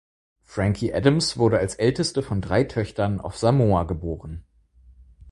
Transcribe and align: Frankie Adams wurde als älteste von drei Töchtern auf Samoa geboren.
Frankie 0.41 0.91
Adams 0.95 1.37
wurde 1.37 1.59
als 1.59 1.75
älteste 1.75 2.23
von 2.23 2.41
drei 2.41 2.63
Töchtern 2.63 3.21
auf 3.21 3.37
Samoa 3.37 3.83
geboren. 3.83 4.43